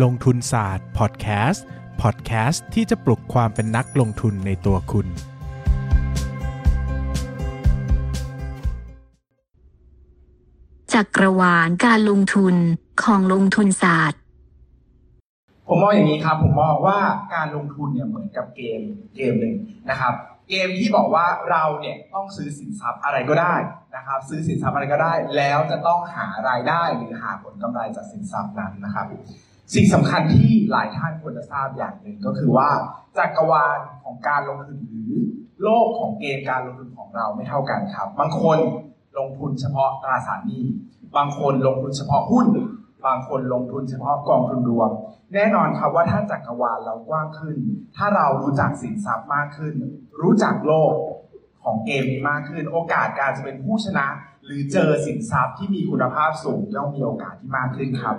[0.00, 1.66] ลงทุนศาสตร์พอดแคสต์
[2.02, 5.06] พอดแคสต์ที่จะปลุกความเป็นนักลงทุนในตัวคุณ
[10.92, 12.54] จักรวาลการลงทุน
[13.02, 14.20] ของลงทุนศาสตร์
[15.66, 16.98] ผมมองอย่างนี้ครับ ผมมองว่า
[17.34, 18.80] การลงทุนเนี่ยเหมือนกับเกม
[19.16, 19.54] เกมหนึ่ง
[19.90, 20.14] นะครับ
[20.48, 23.54] เกมที่บอกว่าเราเนี่ยต้องซื้อสินทรัพย์อะไรก็ได้
[23.96, 29.06] นะครับ ซื้อสินทรัพย์อะไรก็ได้ แล้วจะต้องหารายได้หรือหาผลกำไรจากสินทรัพย์นั้นนะครับ
[29.74, 32.68] สิ่งสำคัญที่หลายท่านควรจะทราบอย่างหนึ่งก็คือว่า
[33.18, 35.12] จักรวาลของการลงทุนหรือ
[35.62, 38.58] โลกของเกมการลงทุนของเราไม่เท่ากันครับ บางคน
[39.18, 40.64] ลงทุนเฉพาะตราสารหนี้
[41.16, 42.46] บางคนลงทุนเฉพาะหุ้น
[43.06, 44.90] บางคนลงทุนเฉพาะกองทุนรวม
[45.34, 47.56] แน่นอนครับว่าถ้าจักรวาลเรากว้างขึ้น
[47.96, 49.74] ถ้าเรารู้จักสินทรัพย์มากขึ้น
[50.22, 50.92] รู้จักโลก
[51.64, 54.06] ของเกมนี้มากขึ้น โอกาสการจะเป็นผู้ชนะ
[54.44, 58.16] หรือเจอสินทรัพย์ที่มีคุณภาพสูงย่อมมีโอกาสที่มากขึ้นครับ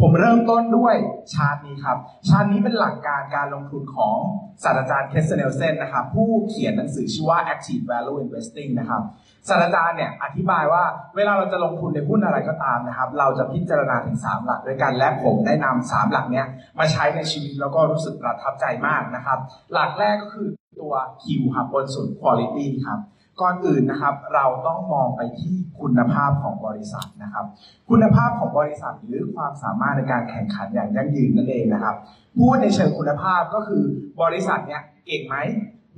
[0.00, 0.94] ผมเริ่มต้นด้วย
[1.34, 4.16] ชาร์ตนี้ครับ ชาร์ตนี้เป็นหลักการการลงทุนของ
[4.64, 9.02] ศาสตราจารย์ Katsenelson นะครับ ผู้เขียนหนังสือชื่อว่า Active Value Investing นะครับ
[9.48, 10.82] ศาสตราจารย์เนี่ยอธิบายว่า
[11.16, 16.46] เวลาเราจะลงทุนในหุ้นอะไรก็ตามนะครับ เราจะพิจารณาถึง 3 หลักด้วยกัน และผมได้นำ3หลักเนี้ย
[16.78, 19.38] มาใช้ในชีวิตแล้วก็รู้สึกประทับใจมากนะครับ
[19.72, 20.48] หลักแรกก็คือ
[20.84, 23.00] ตัว Q ครับบนสุด Quality ครับ
[23.40, 27.44] ก่อนอื่นนะครับเราต้องมองไปที่คุณภาพของบริษัทนะครับ
[27.90, 31.96] คุณภาพของบริษัทหรือความสามารถในการแข่งขันอย่างยั่งยืนนั่นเองนะครับ
[32.38, 33.82] พูดในเชิงคุณภาพก็คือ
[34.22, 35.36] บริษัทเนี้ยเก่งไหม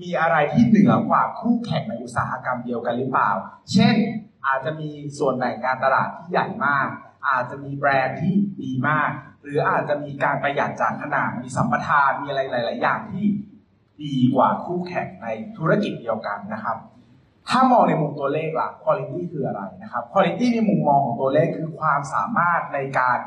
[0.00, 3.30] มีอะไรที่เหนือกว่าคู่แข่งในอุตสาหกรรมเดียวกันหรือเปล่า
[3.72, 3.94] เช่น
[4.46, 6.88] อาจจะมีส่วนแบ่งการตลาดที่ใหญ่มาก
[7.28, 9.10] อาจจะมีแบรนด์ที่ดีมาก
[9.42, 13.24] หรืออาจจะมีการประหยัดจากขนาดมีสัมปทานมีอะไรหลาย ๆ อย่างที่
[14.02, 16.76] ดีกว่าคู่แข่งในธุรกิจเดียวกันนะครับ
[17.50, 23.18] ถ้ามองในมุมตัวเลขล่ะ quality คืออะไรนะครับ quality ในมุมมองของตัวเลขคือความสามารถในการ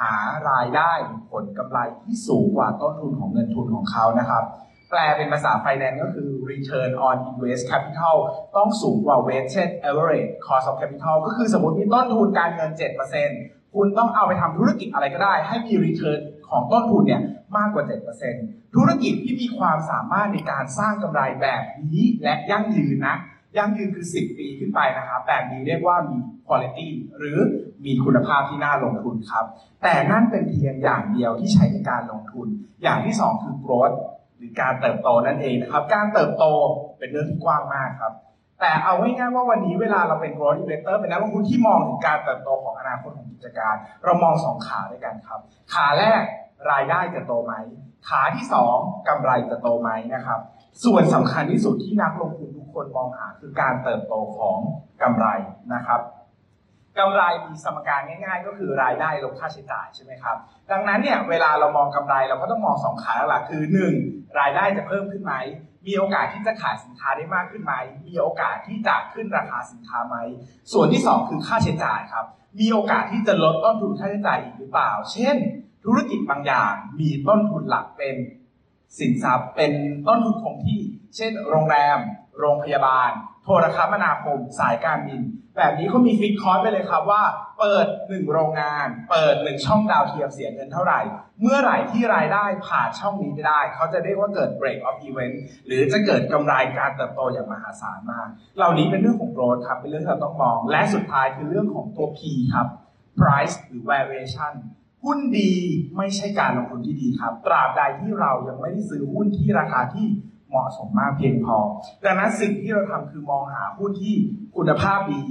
[0.00, 0.14] หา
[0.50, 0.92] รายได้
[1.32, 4.44] ผลกำไรที่สูงกว่าต้นทุนของเงินทุนของเขานะครับ
[4.90, 8.16] แปลเป็นภาษาไฟแนนซ์ก็คือ return on invest capital
[8.56, 12.70] ต้องสูงกว่า weighted average cost of capital ก็คือสมมติมีต้นทุนการเงิน
[13.22, 16.20] 7%คุณต้องเอาไปทำธุรกิจอะไรก็ได้ ให้มี return
[16.50, 17.22] ของต้นทุนเนี่ย
[17.56, 17.84] มากกว่า
[18.28, 23.16] 7%ธุรกิจที่มีความสามารถในการสร้างกำไรแบบนี้และยั่งยืนนะ
[23.56, 26.86] ยั่งยืนคือ 10 ปีขึ้นไปนะครับ แบบนี้เรียกว่ามี quality
[27.18, 27.38] หรือ
[27.84, 29.44] มีคุณภาพที่น่าลงทุนครับ
[29.82, 32.48] แต่นั่นเป็นเพียงอย่างเดียวที่ใช้ในการลงทุน
[32.82, 33.96] อย่างที่ 2 คือ growth
[34.36, 36.44] หรือการเติบโตนั่นเองนะครับ การเติบโต
[36.98, 38.12] เป็นเรื่องที่กว้างมากครับ
[38.60, 43.74] แต่เอาง่ายๆว่าวันนี้เวลาเราเป็น growth investor เป็นนักลงทุนที่มองถึงการเติบโตของอนาคตของกิจการ
[44.04, 45.40] เรามองสองขาด้วยกันครับ
[45.72, 46.22] ขาแรก
[46.70, 47.54] รายได้จะโตไหม
[48.08, 48.76] ขาที่สอง
[49.08, 50.40] กำไรจะโตไหมนะครับ
[50.84, 54.56] ส่วนสำคัญที่สุดที่นักลงทุนทุกคนมองหาคือการเติบโตของ
[55.02, 55.26] กำไร
[55.74, 56.00] นะครับ
[56.98, 60.36] กำไรมีสมการง่าย ๆ ก็คือรายได้ลบค่าใช้จ่ายใช่ไหมครับ
[60.70, 63.62] ดังนั้นเนี่ยเวลาเรามองกำไรเราก็ต้องมองสองขาหลักคือ
[64.00, 64.38] 1.
[64.40, 65.34] รายได้จะเพิ่มขึ้นไหม
[65.86, 67.74] มีโอกาสที่จะขายสินค้าได้มากขึ้นไหม
[68.06, 70.16] มีโอกาสที่จะขึ้นราคาสินค้าไหม
[70.72, 72.26] ส่วนที่ 2 คือค่าใช้จ่ายครับ
[72.60, 75.36] มีโอกาสที่จะลดต้นทุนค่าใช้จ่ายอีกหรือเปล่า เช่น
[75.86, 78.16] ธุรกิจบางอย่างมีต้นทุนหลักเป็น
[78.98, 79.72] สินทรัพย์เป็น
[80.08, 80.80] ต้นทุนคงที่
[81.16, 81.98] เช่น โรงแรม
[82.40, 83.10] โรงพยาบาล
[83.42, 85.22] โทรคมนาคม สายการบิน
[85.56, 87.22] แบบนี้เขามีฟิกคอร์สไปเลยครับว่า
[87.58, 91.00] เปิด1โรงงาน เปิด1ช่องดาวเทียมเสียเงินเท่าไหร่
[91.40, 102.20] เมื่อไหร่ที่รายได้ผ่านช่องนี้ไปได้ เขาจะเรียกว่าเกิด break even หรือจะเกิดกำไรการเติบโตอย่างมหาศาลมาก เหล่านี้เป็นเรื่องของ growth ครับ เป็นเรื่องที่เราต้องมอง และสุดท้ายคือเรื่องของตัว P
[102.54, 102.66] ครับ
[103.20, 104.54] price หรือ valuation
[105.06, 105.52] หุ้นดี
[105.96, 110.06] ไม่ใช่การลงทุนที่ดีครับ ตราบใดที่เรายังไม่ได้ซื้อหุ้นที่ราคาที่
[110.48, 111.56] เหมาะสมมากเพียงพอ
[112.04, 114.14] ดังนั้นสิ่งที่เราทำคือมองหาหุ้นที่
[114.56, 115.22] คุณภาพดี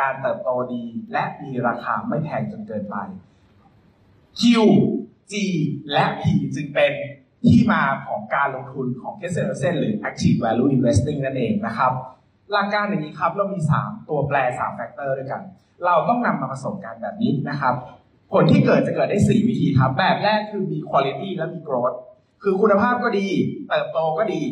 [0.00, 2.96] การเติบโตดี และมีราคาไม่แพงจนเกินไป
[4.40, 4.42] Q
[5.32, 5.34] G
[5.92, 6.22] และ P
[6.54, 6.92] จึงเป็น
[7.46, 11.92] ที่มาของการลงทุนของ k e s s e l s e n หรือ Active Value Investing นั่นเองนะครับ
[12.52, 15.42] หลักการอย่างนี้ครับเรามี 3 ตัวแปร 3 factor ด้วยกัน
[15.84, 17.74] เราต้องนำมาผสมกันแบบนี้นะครับ
[18.32, 21.96] ผลที่เกิดจะเกิดได้4วิธีครับ แบบแรกคือมี quality และมี growth
[22.42, 23.28] คือคุณภาพก็ดี
[23.68, 24.42] เติบโตก็ดี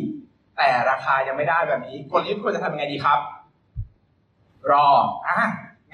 [0.57, 3.19] แต่ราคายังไม่ได้แบบนี้คนที่ควรจะทำยังไงดีครับ
[4.71, 4.87] รอ
[5.27, 5.39] อะ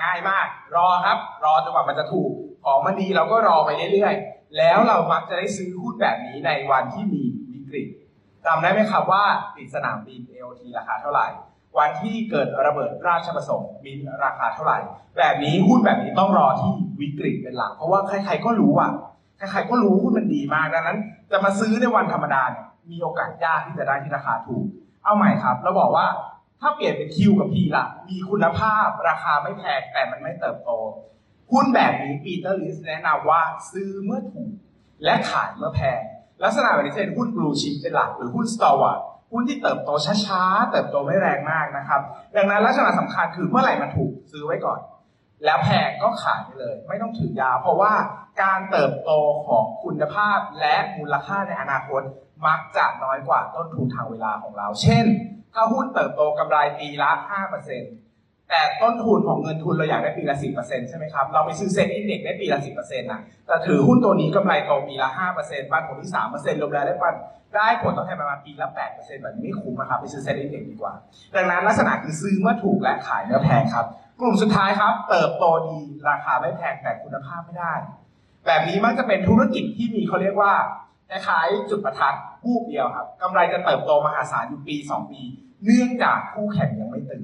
[0.02, 2.32] ง่ายมาก รอครับ รอจนกว่ามันจะถูก
[2.66, 7.88] ของมันดีเราก็รอไปเรื่อยๆ แล้วเรามักจะได้ซื้อหุ้นแบบนี้ในวันที่มีวิกฤต
[8.46, 9.24] จำได้ไหมครับว่า
[9.56, 11.28] ปิดสนามบิน AOT ราคาเท่าไหร่
[11.78, 14.80] วันที่เกิดระเบิดราชประสงค์บินราคาเท่าไหร่
[15.18, 16.72] แบบนี้หุ้นแบบนี้ต้องรอที่
[17.02, 18.92] วิกฤตเป็นหลัก เพราะว่าใครๆก็รู้อะ
[19.38, 20.98] ใครๆก็รู้หุ้นมันดีมากดังนั้น
[21.32, 24.66] จะมาซื้อในวันธรรมดาเนี่ยมีโอกาสยากที่จะได้ที่ราคาถูก
[25.04, 26.08] เอาใหม่ครับเราบอกว่า
[26.62, 30.70] ถ้าเปลี่ยนเป็น Q กับ P ล่ะมีคุณภาพราคาไม่แพงแต่มันไม่เติบโต
[31.52, 33.42] หุ้นแบบนี้ปีเตอร์ลินช์แนะนำว่า
[33.72, 34.52] ซื้อเมื่อถูก
[35.04, 36.00] และขายเมื่อแพง
[36.44, 39.90] ลักษณะแบบนี้จะเป็นหุ้น blue chip เป็นหลักหรือหุ้น stalwart หุ้นที่เติบโต
[40.26, 42.02] ช้าๆ เติบโตไม่แรงมากนะครับ
[42.36, 44.80] ดังนั้นลักษณะสำคัญคือเมื่อไหร่มันถูกซื้อไว้ก่อน
[45.46, 47.94] แล้วแพงก็ขายไปเลย ไม่ต้องถือยาว เพราะว่า
[48.44, 49.12] การเติบโต
[49.48, 52.02] ของคุณภาพและมูลค่าในอนาคต
[52.48, 55.06] มักจะน้อยกว่าต้นทุนทางเวลาของเรา เช่น
[55.54, 57.12] ถ้าหุ้นเติบโตกำไรปีละ
[57.80, 65.10] 5%แต่ต้นทุนของเงินทุนเราอยากได้ปีละ 10%ใช่ไหมครับ เราไปซื้อเซ็นอินเด็กได้ปีละ 10%นะแต่ถือหุ้นตัวนี้กำไรโตปีละ
[65.42, 67.14] 5%ปันผลที่ 3%รวมแล้วได้ปัน
[67.56, 70.94] ได้ผลตอบแทนประมาณปีละ8%แบบนี้ไม่คุ้มนะครับไปซื้อเซ็นอินเด็กดีกว่า
[71.36, 73.86] ดังนั้นลักษณะคือซื้อเมื่อถูกและขายเมื่อแพงครับ
[74.20, 75.80] กลุ่มสุดท้ายครับ เติบโตดี
[76.10, 77.74] ราคาไม่แพงแต่คุณภาพไม่ได้
[78.46, 80.54] แบบนี้มักจะเป็นธุรกิจที่มีเขาเรียกว่า
[81.10, 82.16] คล้ายจุดประทัด
[82.46, 85.22] วูบเดียวครับกำไรจะเติบโตมหาศาลอยู่ปี 2 ปี
[85.66, 87.24] เนื่องจากคู่แข่งยังไม่ตื่น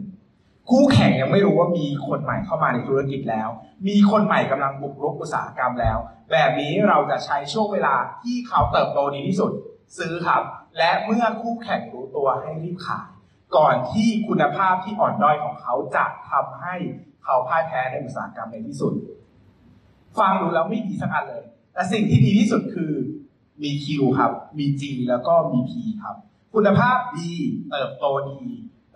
[0.69, 3.49] คู่แข่งยังไม่รู้ว่ามีคนใหม่เข้ามาในธุรกิจแล้ว
[3.87, 5.97] มีคนใหม่กำลังบุกรุกอุตสาหกรรมแล้ว
[6.31, 9.51] แบบนี้เราจะใช้ช่วงเวลาที่เขาเติบโตดีที่สุด
[9.97, 10.41] ซื้อครับ
[10.77, 13.09] และเมื่อคู่แข่งรู้ตัวให้รีบขาย
[13.55, 16.75] ก่อนที่คุณภาพที่อ่อนด้อยของเขาจะทำให้
[17.23, 18.93] เขาพ่ายแพ้ในอุตสาหกรรมในที่สุด
[20.19, 21.43] ฟังดูแล้วไม่ดีสักอันเลย
[21.73, 22.91] แต่สิ่งที่ดีที่สุดคือ
[23.63, 23.87] มี Q
[24.19, 25.71] ครับ มี G แล้วก็มี P
[26.03, 26.15] ครับ
[26.53, 27.31] คุณภาพดี
[27.69, 28.41] เติบโตดี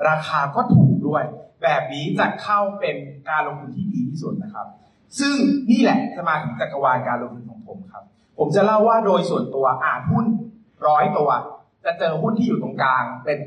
[0.10, 1.24] ราคาก็ถูกด้วย
[1.64, 2.96] แบบนี้จะเข้าเป็น
[3.30, 4.68] การลงทุนที่ดีที่สุดนะครับ
[5.20, 5.36] ซึ่ง
[5.72, 8.04] นี่แหละจะมาถึงจักรวาลการลงทุนของผมครับ
[8.38, 10.26] ผมจะเล่าว่าโดยส่วนตัวอ่านหุ้น
[10.88, 11.30] ร้อยตัว
[11.86, 13.40] จะเจอหุ้นที่อยู่ตรงกลาง เป็น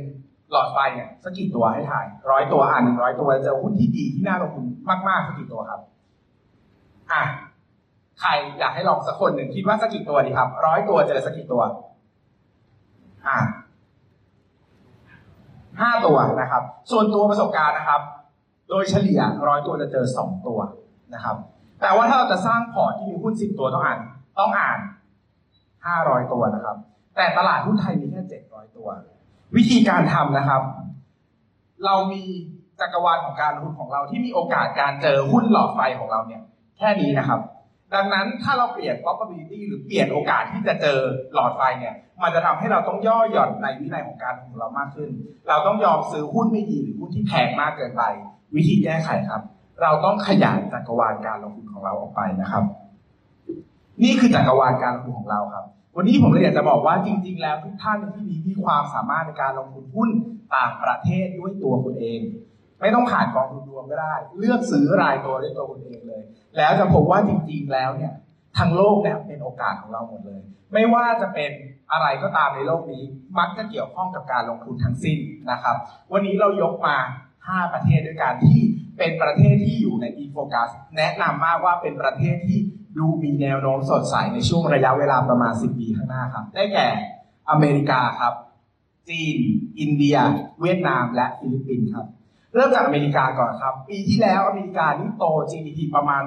[0.52, 4.64] หลอดไฟเนี่ยสักกี่ตัวให้ถ่ายร้อยตัวอ่านหนึ่งร้อยตัวจะเจอหุ้นที่ดีที่น่าลงทุน
[5.08, 5.80] มากๆสักกี่ตัวครับ
[7.12, 7.22] อะ
[8.20, 11.62] ใครอยากให้ลองสักคนหนึ่งคิดว่าสักกี่ตัวดีครับร้อยตัวเจอสักกี่ตัว
[13.26, 13.38] อ่า
[15.80, 18.00] ห้าตัวนะครับ ส่วนตัวประสบการณ์นะครับ
[18.68, 20.58] โดยเฉลี่ยร้อยตัวจะเจอสองตัว
[21.14, 21.36] นะครับ
[21.82, 23.98] แต่ว่าถ้าเราจะสร้างพอร์ตที่มีหุ้นสิบตัวต้องอ่าน
[24.38, 24.78] ต้องอ่าน
[25.86, 26.76] ห้าร้อยตัวนะครับ
[27.16, 28.88] แต่ตลาดหุ้นไทยมีแค่เจ็ดร้อยตัว
[29.56, 30.62] วิธีการทำนะครับ
[31.84, 32.22] เรามี
[32.80, 36.42] จักรวาลของการลงทุนของเราที่มีโอกาสการเจอหุ้นหลอดไฟของเราเนี่ย
[36.78, 37.40] แค่นี้นะครับ
[37.94, 40.98] ดังนั้นถ้าเราเปลี่ยน probability หรือเปลี่ยนโอกาสที่จะเจอ
[41.34, 45.10] หลอดไฟเนี่ย มันจะทำให้เราต้องย่อหย่อนในวินัยของการลงทุนเรามากขึ้น
[45.48, 48.02] เราต้องยอมซื้อหุ้นไม่ดีหรือหุ้นที่แพงมากเกินไป
[48.54, 49.42] วิธีแก้ไขครับ
[49.82, 52.64] เราต้องขยายจักรวาลการลงทุนของเราออกไปนะครับ
[54.02, 55.66] นี่คือจักรวาลการลงทุนของเราครับ
[55.98, 60.10] วันนี้ผมเลยอยากจะบอกว่าจริง ๆ แล้วทุกท่านที่นี้มีความสามารถในการลงทุนหุ้น
[60.56, 62.20] ต่างประเทศด้วยตัวคุณเอง
[62.80, 66.22] ไม่ต้องผ่านกองทุนรวมก็ได้ เลือกซื้อรายตัวด้วยตัวคุณเองเลย
[66.56, 68.12] แล้วจะพบว่าจริง ๆ แล้วเนี่ย
[68.58, 70.40] ทั้งโลกเนี่ยเป็นโอกาสของเราหมดเลย
[70.72, 71.50] ไม่ว่าจะเป็น
[71.92, 73.02] อะไรก็ตามในโลกนี้
[73.38, 75.18] มักจะเกี่ยวข้องกับการลงทุนทั้งสิ้น
[75.50, 75.76] นะครับ
[76.12, 76.96] วันนี้เรายกมา
[77.36, 78.62] 5 ประเทศด้วยกันที่
[78.98, 82.58] เป็นประเทศที่อยู่ในอีโฟกัสแนะนำมากว่าเป็นประเทศที่
[82.98, 86.88] ดูมีแนวโน้มสดใสในช่วงระยะเวลาประมาณ 10 ปีข้างหน้าครับ ได้แก่
[87.50, 88.34] อเมริกาครับ
[89.08, 89.38] จีน
[89.80, 90.16] อินเดีย
[90.60, 92.06] เวียดนาม และฟิลิปปินส์ครับ
[92.54, 96.24] เริ่มจากอเมริกาก่อนครับ ปีที่แล้วอเมริกานี่โต GDP ประมาณ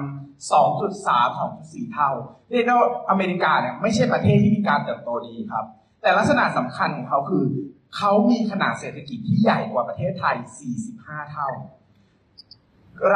[0.50, 1.08] 2.3
[1.40, 2.10] 2.4 เท่า
[2.50, 5.64] เรียกได้ว่าอเมริกาเนี่ยไม่ใช่ประเทศที่มีการเติบโตดีครับ
[6.02, 7.44] แต่ลักษณะสำคัญของเขาคือ
[7.96, 10.36] เขามีขนาดเศรษฐกิจที่ใหญ่กว่าประเทศไทย
[10.82, 11.48] 45 เท่า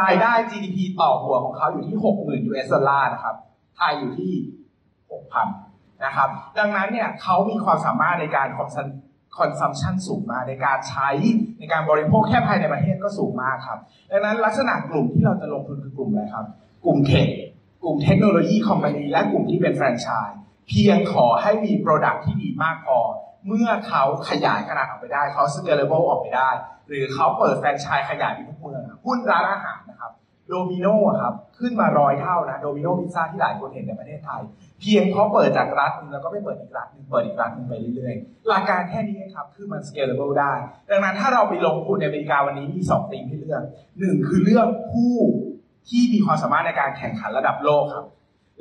[0.01, 3.37] รายได้ GDP ต่อหัวของเขาอยู่ที่ 60,000 US ดอลลาร์นะครับ
[3.77, 4.33] ไทยอยู่ที่
[4.99, 6.29] 6,000นะครับ
[6.59, 8.87] ดังนั้นเนี่ยเขามีความสามารถในการ consume
[9.39, 11.09] consumption สูงมากในการใช้
[11.59, 13.79] ในการบริโภคแค่ภายในประเทศก็สูงมากครับ
[14.11, 16.47] ดังนั้นลักษณะกลุ่มที่เราจะลงทุนคือกลุ่มอะไรครับ
[16.85, 17.27] กลุ่ม tech
[17.83, 20.39] กลุ่ม technology company และกลุ่มที่เป็นแฟรนไชส์
[20.69, 22.99] เพียงขอให้มี product ที่ดีมากพอ
[23.47, 26.51] เมื่อเขาขยายขนาดออกไปได้ เขา scalable ออกไปได้
[26.89, 30.13] หรือเขาเปิดแฟรนไชส์ขยายไปทุกเมือง หุ้นร้านอาหารนะครับ
[30.49, 30.87] โดมิโน
[31.23, 34.43] ครับขึ้นมาร้อยเท่านะโดมิโนพิซซ่าที่หลายคนเห็นในประเทศไทย
[34.81, 40.53] เพียงเพราะเปิดจากรัฐนึงแล้วก็ไม่เปิดอีกรัฐหนึงเปิดอีกรัฐหนึงไปเรื่อยๆ หลักการแค่นี้ครับคือมัน scalable ได้
[40.91, 43.63] ดังนั้นถ้าเราไปลงทุนในอเมริกาวันนี้มี2ธีมให้เลือก
[44.01, 45.15] หนึ่งคือเลือกผู้
[45.89, 48.07] ที่มีความสามารถในการแข่งขันระดับโลกครับ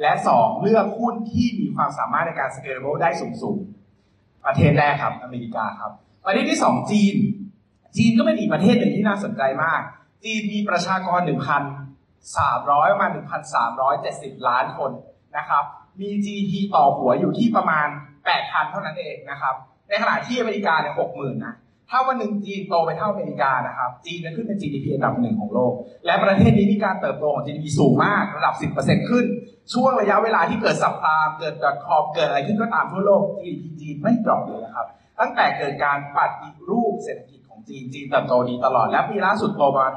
[0.02, 3.10] และ 2 เลือกหุ้นที่มีความสามารถในการ scalable ได้
[3.42, 5.92] สูงๆประเทศแรกครับอเมริกาครับ
[6.26, 7.16] ประเทศที่ 2 จีน
[7.98, 9.82] จีนก็เป็นอีกประเทศหนึ่งที่น่าสนใจมาก
[10.24, 11.20] จีนมีประชากร
[11.86, 13.12] 1,300 ประมาณ
[13.80, 14.92] 1,370 ล้านคน
[15.38, 15.64] นะครับ
[16.02, 17.88] มี GDP ต่อหัวอยู่ที่ประมาณ
[18.30, 19.56] 8,000 เท่านั้นเองนะครับ
[19.90, 21.56] ในขณะที่อเมริกาเนี่ย60,000นะ
[21.90, 25.74] ถ้าวันหนึ่งจีนโตไปเท่าอเมริกานะครับ จีนจะขึ้นเป็น GDP อันดับหนึ่งของโลก
[26.06, 29.26] และประเทศนี้มีการเติบโตของ GDP สูงมากระดับ 10%ขึ้น
[29.74, 31.54] ช่วงระยะเวลาที่เกิดสับพามเกิด
[31.88, 34.88] .com เกิดอะไรขึ้นก็ตามทั่วโลก GDP จีนไม่ดรอปเลยนะครับ
[35.20, 39.94] ตั้งแต่เกิดการปฏิรูปเศรษฐกิจ ของจีนจีนเติบโตดีตลอด และปีล่าสุดโตประมาณ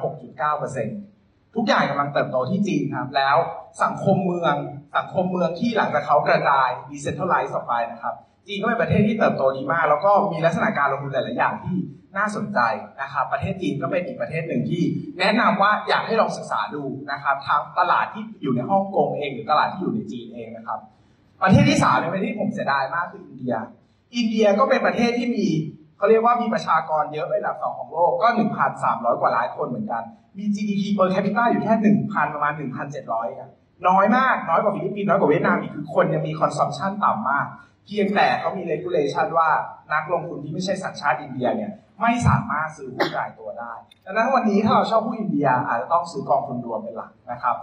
[0.55, 3.37] 6.9%ทุกอย่างกำลังเติบโตที่จีนครับ แล้ว
[3.83, 4.55] สังคมเมือง
[4.97, 8.15] สังคมเมืองที่หลังจากเขากระจายดีเซนทรัลไลซ์ออกไปนะครับ
[8.47, 11.77] จีนก็เป็นประเทศที่เติบโตดีมาก แล้วก็มีลักษณะการลงทุนหลาย ๆ อย่างที่
[12.17, 12.61] น่าสนใจ
[13.03, 14.83] นะครับ ประเทศจีนก็เป็นอีกประเทศหนึ่งที่
[15.19, 16.83] แนะนำว่าอยากให้ลองศึกษาดู
[17.13, 20.79] นะครับทางตลาดที่อยู่ในฮ่องกงเองหรือตลาดที่อยู่ในจีนเองนะครับ
[21.43, 23.55] ประเทศที่สามเป็นประเทศที่ผมเสียดายมากคืออินเดีย
[24.17, 25.47] อินเดียก็เป็นประเทศที่มี
[25.97, 28.29] เขาเรียกว่ามีประชากรเยอะเป็นอันดับสองของโลกก็
[28.75, 30.03] 1,300 กว่าล้านคนเหมือนกัน
[30.39, 31.75] มี GDP per capita อยู่แค่
[32.05, 32.53] 1,000 ประมาณ
[32.97, 33.51] 1,700ครับ
[33.89, 37.47] น้อยมาก น้อยกว่าฟิลิปปินส์น้อยกว่าเวียดนามอีกคือคนยังมี consumption ต่ำมาก
[37.87, 39.49] เพียงแต่เขามี regulation ว่า
[39.93, 43.73] นักลงทุนที่ไม่ใช่สัญชาติอินเดียเนี่ยไม่สามารถซื้อหุ้นรายตัวได้
[44.05, 47.57] ดังนั้นวันนี้ถ้าเราชอบหุ้นอินเดียอาจจะต้องซื้อกองทุนรวมเป็นหลักนะครับ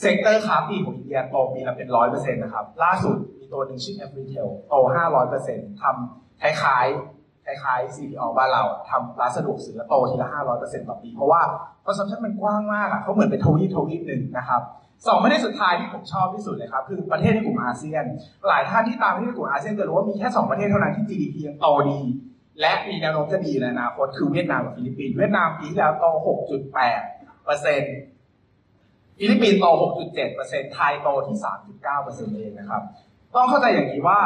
[0.00, 11.40] sector ค้าปลีกของอินเดียโตปีละเป็นร้อยเปอร์เซ็นต์นะครับล่าสุดมีตัวหนึ่งชื่อ a อ retail โตห้าร้อยเปอร์เซ็นต์ทำ คล้ายๆคล้ายๆ CPO บ้านเราทำร้านสะดวกซื้อโตทีละห้าร้อยเปอร์เซ็นต์ต่อปี เพราะว่า
[11.86, 14.62] consumption มันกว้างมากอะเขาเหมือนเป็นทวีปทวีปหนึ่งนะครับ
[15.06, 18.04] สองประเทศสุดท้ายที่ผมชอบที่สุดเลยครับ คือประเทศในกลุ่มอาเซียน
[18.48, 22.00] หลายท่านที่ตามประเทศในกลุ่มอาเซียนจะรู้ว่ามีแค่สองประเทศเท่านั้นที่ GDP ยังโตดี
[22.60, 26.06] และมีแนวโน้มจะดีในอนาคตคือเวียดนามกับฟิลิปปินส์เวียดนามปีที่แล้วโต
[26.76, 27.96] 6.8เปอร์เซ็นต์
[29.18, 29.66] ฟิลิปปินส์โต
[30.22, 31.36] 6.7%ไทยโตที่
[31.82, 32.82] 3.9%เองนะครับ
[33.34, 34.20] ต้องเข้าใจอย่างนี้ว่า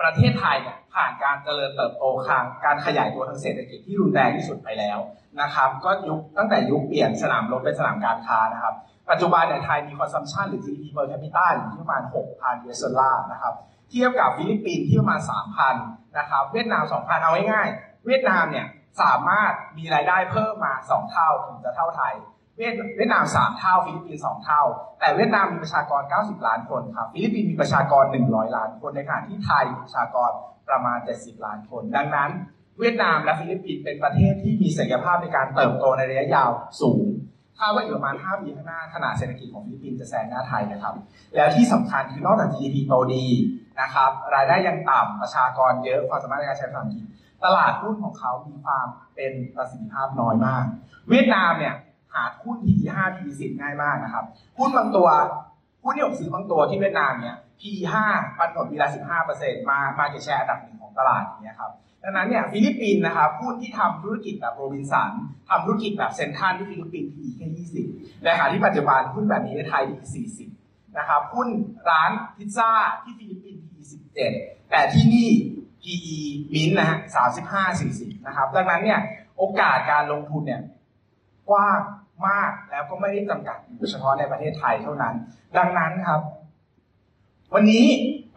[0.00, 4.98] ประเทศไทยเนี่ย ผ่านการเจริญเติบโตทางการขยายตัวทางเศรษฐกิจที่รุนแรงที่สุดไปแล้ว
[5.40, 8.74] นะครับ ก็ยุคตั้งแต่ยุคเปลี่ยนสนามรบเป็นสนามการค้านะครับ
[9.10, 13.54] ปัจจุบันเนี่ยไทยมี consumption หรือ GDP per capita อยู่ที่ประมาณ 6,000 US ดอลลาร์นะครับ
[13.90, 15.20] เทียบกับฟิลิปปินส์ที่ประมาณ
[15.68, 18.66] 3,000 นะครับ เวียดนาม 2,000 เอาง่ายๆ เวียดนามเนี่ย
[19.02, 22.14] สามารถมีรายได้เพิ่มมา 2 เท่าถึงจะเท่าไทย
[22.56, 24.62] เวียดเวียดนาม3เท่าฟิลิปปินส์2เท่า
[25.00, 30.30] แต่เวียดนามมีประชากร 90 ล้านคนครับฟิลิปปินส์มีประชากร 100 ล้านคนในขณะที่ไทยมีประชากร
[30.68, 32.30] ประมาณ 70 ล้านคน ดังนั้น
[32.78, 37.04] เวียดนามและฟิลิปปินส์เป็นประเทศที่มีศักยภาพในการเติบโตในระยะยาวสูง
[37.58, 40.94] คาดว่าอีกประมาณ 5 ปีข้างหน้าขนาดเศรษฐกิจของฟิลิปปินส์จะแซงหน้าไทยนะครับ
[41.34, 43.26] แล้วที่สำคัญคือนอกจาก GDP โตดี
[43.80, 47.04] นะครับ รายได้ยังต่ำประชากรเยอะความสามารถในการใช้ภาษาอังกฤษ
[47.44, 50.64] ตลาดหุ้นของเขามีความเป็นประสิทธิภาพน้อยมาก
[51.08, 54.24] เวียดนามเนี่ยหาหุ้น PE 5 PE 10ง่ายมากนะครับ
[54.58, 55.08] หุ้นบางตัว
[55.82, 58.88] หุ้นที่ผมซื้อบางตัวที่เวียดนามเนี่ย PE 5ปันผลปีละ
[59.28, 65.10] 15%มา market share อันดับหนึ่งของตลาดอย่างเงี้ยครับดังนั้นเนี่ยฟิลิปปินส์นะครับหุ้นที่ทำธุรกิจแบบโรบินสัน
[65.48, 67.46] ทำธุรกิจแบบเซนทรัลที่ฟิลิปปินส์ PE แค่
[67.82, 70.06] 20ในขณะที่ปัจจุบันหุ้นแบบนี้ในไทย PE
[70.50, 71.48] 40นะครับหุ้น
[71.90, 72.70] ร้านพิซซ่า
[73.02, 73.82] ที่ฟิลิปปินส์ PE
[74.26, 75.28] 17แต่ที่นี่
[75.82, 76.16] PE
[76.54, 76.98] มินนะฮะ
[77.42, 79.00] 35 40นะครับดังนั้นเนี่ย
[79.38, 80.60] โอกาสการลงทุนเนี่ย
[81.48, 81.80] กว้าง
[82.26, 85.14] มากแล้วก็ไม่ได้จำกัดอยู่เฉพาะในประเทศไทยเท่านั้น
[85.56, 86.20] ดังนั้นครับ
[87.54, 87.84] วันนี้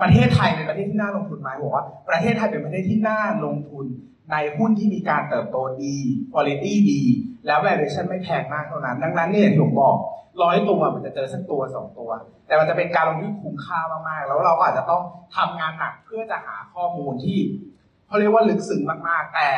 [0.01, 3.85] ประเทศไทยเป็นประเทศที่น่าลงทุนไหมบอกว่าประเทศไทยเป็นประเทศที่น่าลงทุน
[4.31, 5.95] ในหุ้นที่มีการเติบโตดี
[6.31, 7.01] quality ดี
[7.45, 9.95] แล้ว valuation ไม่แพงมากเท่านั้น ดังนั้นเนี่ยที่ผมบอก
[10.43, 12.09] ร้อยตัวมันจะเจอสักตัวสองตัว
[12.47, 15.03] แต่มันจะเป็นการลงทุนคุ้มค่ามากๆ แล้วเราก็อาจจะต้อง
[15.35, 17.39] ทำงานหนักเพื่อจะหาข้อมูลที่
[18.07, 19.49] เขาเรียกว่าลึกซึ้งมากๆ แต่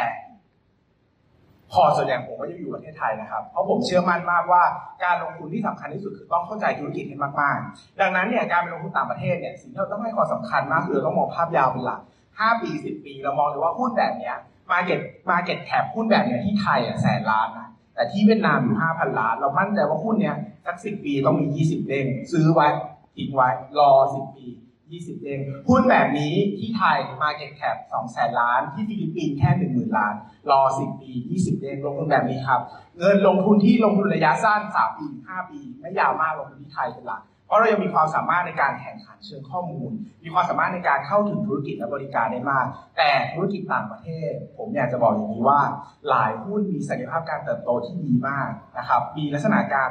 [1.73, 4.63] พอส่วนใหญ่ผมก็จะอยู่ประเทศไทยนะครับ เพราะผมเชื่อมั่นมากว่า
[5.03, 11.99] การลงทุนที่สำคัญที่สุดคือต้องเข้าใจธุรกิจให้มากๆ ดังนั้นเนี่ยการไปลงทุนต่างประเทศเนี่ยสิ่งที่เราต้องให้ความสำคัญมากคือเราต้องมองภาพยาวเป็นหลัก
[12.31, 14.35] 5ปี 10 ปีเรามองเลยว่าหุ้นแบบเนี้ย
[14.71, 14.99] market
[15.31, 20.35] market cap หุ้นแบบเนี้ยที่ไทยอะแสนล้านนะแต่ที่เวียดนามอยู่5,000 ล้าน เรามั่นใจว่าหุ้นเนี้ย
[20.65, 22.67] สัก10 ปีต้องมี 20 เด้งซื้อไว้
[23.15, 23.49] ทิ้งไว้
[23.79, 24.45] รอ 10 ปี
[24.91, 30.13] 20 เด้งหุ้นแบบนี้ที่ไทย market cap 2แสนล้าน ที่ฟิลิปปินส์แค่ 10,000 ล้าน
[30.51, 32.59] รอ 10 ปี 20 เด้งลงทุนแบบนี้ครับ
[32.97, 39.91] เงินลงทุนที่ลงทุนระยะสั้น 3 ปี 5 ปี ไม่ยาวมากลงทุนที่ไทยเป็นหลักเพราะเรายังมีความสามารถในการแข่งขันเชิงข้อมูล
[40.23, 42.65] มีความสามารถในการเข้าถึงธุรกิจและบริการได้มาก
[42.97, 45.61] แต่ธุรกิจต่างประเทศ ผมอยากจะบอกอย่างนี้ว่า
[46.09, 49.89] หลายหุ้นมีศักยภาพการเติบโตที่ดีมากนะครับ มีลักษณะการ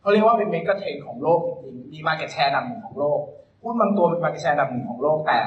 [0.00, 3.20] เขาเรียกว่าเป็น mega trend ของโลกจริงๆ มี market share อันดับหนึ่งของโลก
[3.62, 5.38] หุ้นบางตัวเป็น market share อันดับหนึ่งของโลกแต่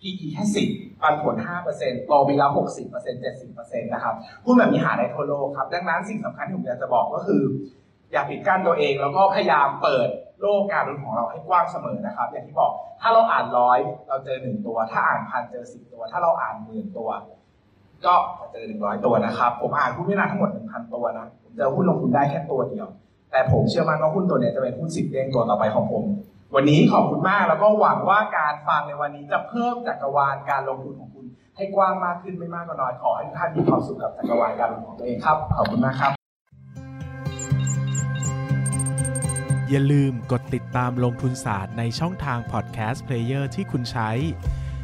[0.00, 0.68] PE แค่สิบ
[1.02, 1.36] ปันผล
[1.70, 4.14] 5%โตปีละ60% 70%นต์เจ็ดสิบเปอร์เซ็นต์นะครับ
[4.44, 7.42] หุ้นแบบนี้หาได้ทั่วโลกครับ ดังนั้นสิ่งสำคัญที่ผมอยากจะบอกก็คือ
[8.12, 10.08] อย่าปิดกั้นตัวเอง แล้วก็พยายามเปิด
[10.40, 13.78] โลกการลงทุนของเราให้กว้างเสมอนะครับ อย่างที่บอกถ้าเราอ่านร้อย
[14.08, 17.08] เราเจอหนึ่งตัว ถ้าอ่านพันเจอสิบตัว ถ้าเราอ่านหมื่นตัว
[18.06, 22.86] ก็จะเจอหนึ่งร้อยตัวนะครับ ผมอ่านหุ้นวินานทั้งหมดหนึ่งพันตัวนะผมเจอหุ้นลงทุนได้แค่ตัวเดียว
[23.30, 26.04] แต่ผมเชื่อมั่นว่าหุ้นตัวเนี้ยจะเป็นหุ้นสิบเด้งตัวต่อไปของผม
[26.54, 36.12] วันนี้ขอบคุณมากแล้วก็หวังว่าการฟังในวันนี้จะเพิ่มจักรวาลการลงทุนของคุณ ให้กว้างมากขึ้นไม่มากก็น้อยขอให้ทุกท่านมีความสุขกับจักรวาลการลงทุนของตัวเองครับ ขอบคุณมากครับ
[39.70, 44.10] อย่าลืมกดติดตามลงทุนศาสตร์ในช่องทางพอดแคสต์เพลเยอร์ที่คุณใช้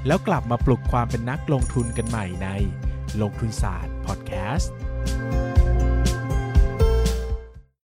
[0.06, 2.48] แล้วกลับมาปลุกความเป็นนักลงทุนกันใหม่ใน
[3.20, 4.74] ลงทุนศาสตร์พอดแคสต์